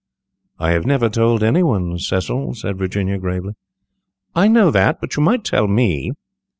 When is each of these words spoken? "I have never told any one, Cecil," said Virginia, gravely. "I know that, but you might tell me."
"I 0.57 0.71
have 0.71 0.87
never 0.87 1.09
told 1.09 1.43
any 1.43 1.61
one, 1.61 1.99
Cecil," 1.99 2.55
said 2.55 2.79
Virginia, 2.79 3.19
gravely. 3.19 3.53
"I 4.35 4.47
know 4.47 4.71
that, 4.71 4.99
but 4.99 5.15
you 5.15 5.21
might 5.21 5.43
tell 5.43 5.67
me." 5.67 6.13